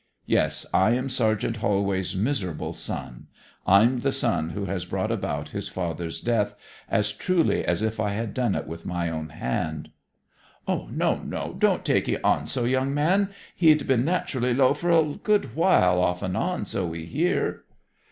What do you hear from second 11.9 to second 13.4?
take on so, young man.